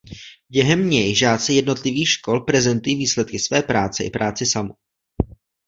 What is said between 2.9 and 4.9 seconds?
výsledky své práce i práci samu.